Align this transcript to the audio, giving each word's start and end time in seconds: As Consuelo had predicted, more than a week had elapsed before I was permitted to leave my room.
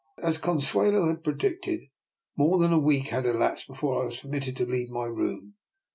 As 0.17 0.39
Consuelo 0.39 1.09
had 1.09 1.23
predicted, 1.23 1.81
more 2.35 2.57
than 2.57 2.73
a 2.73 2.79
week 2.79 3.09
had 3.09 3.27
elapsed 3.27 3.67
before 3.67 4.01
I 4.01 4.05
was 4.05 4.17
permitted 4.19 4.57
to 4.57 4.65
leave 4.65 4.89
my 4.89 5.05
room. 5.05 5.57